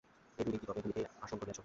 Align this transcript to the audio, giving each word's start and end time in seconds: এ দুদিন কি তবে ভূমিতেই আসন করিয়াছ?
এ 0.37 0.41
দুদিন 0.45 0.59
কি 0.59 0.65
তবে 0.65 0.79
ভূমিতেই 0.79 1.05
আসন 1.23 1.37
করিয়াছ? 1.39 1.59